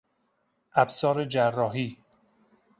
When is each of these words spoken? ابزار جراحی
ابزار 0.73 1.25
جراحی 1.25 1.97